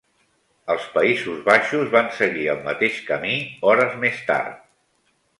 [0.75, 3.35] Els Països Baixos van seguir el mateix camí
[3.73, 4.57] hores més tard.